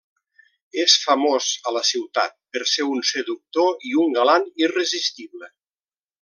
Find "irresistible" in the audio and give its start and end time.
4.65-5.53